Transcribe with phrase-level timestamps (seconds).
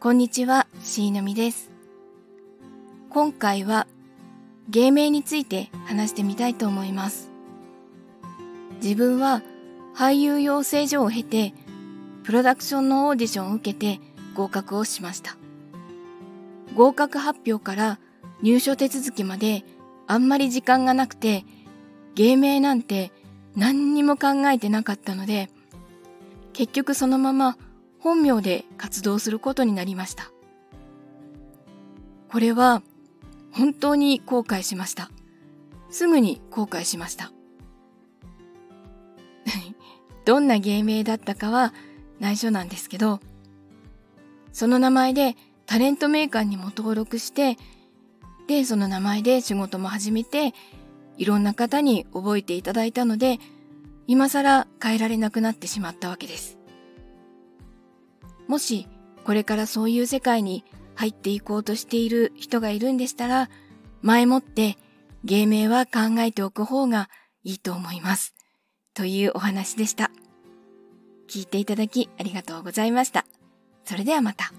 [0.00, 1.72] こんにちは、しーのみです。
[3.10, 3.88] 今回は
[4.68, 7.32] 芸名について話してみたいと思います。
[8.80, 9.42] 自分は
[9.96, 11.52] 俳優養成所を経て、
[12.22, 14.00] プロダクションのオーディションを受けて
[14.36, 15.36] 合格をしました。
[16.76, 17.98] 合格発表から
[18.40, 19.64] 入所手続きまで
[20.06, 21.44] あんまり時間がなくて、
[22.14, 23.10] 芸名なんて
[23.56, 25.50] 何にも考えてなかったので、
[26.52, 27.56] 結局そのまま
[28.00, 30.30] 本名で活動することになりました。
[32.30, 32.82] これは
[33.52, 35.10] 本当に後悔しました。
[35.90, 37.32] すぐに後悔しました。
[40.24, 41.72] どんな芸名だったかは
[42.20, 43.20] 内緒なんですけど、
[44.52, 47.56] その名前でタレントメーカーにも登録して、
[48.46, 50.54] で、その名前で仕事も始めて、
[51.16, 53.38] いろんな方に覚えていただいたので、
[54.06, 56.57] 今更変えられなくなってしまったわけです。
[58.48, 58.88] もし
[59.24, 63.48] これからそういう世界に入っていこうとしている人がいるんでしたら、
[64.02, 64.76] 前もって
[65.22, 67.08] 芸名は考えておく方が
[67.44, 68.34] いいと思います。
[68.94, 70.10] というお話でした。
[71.28, 73.26] 聞いていただきありがとうございました。
[73.84, 74.52] それではまた。